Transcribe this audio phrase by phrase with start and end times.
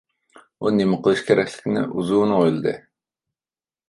[0.61, 2.73] ئۇ نېمە قىلىش كېرەكلىكىنى ئۇزۇن ئويلىدى.